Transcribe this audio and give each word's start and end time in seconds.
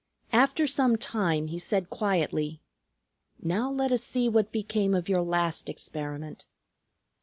After 0.33 0.65
some 0.65 0.95
time 0.95 1.45
he 1.45 1.59
said 1.59 1.91
quietly, 1.91 2.59
"Now 3.39 3.69
let 3.69 3.91
us 3.91 4.03
see 4.03 4.27
what 4.27 4.51
became 4.51 4.95
of 4.95 5.07
your 5.07 5.21
last 5.21 5.69
experiment." 5.69 6.47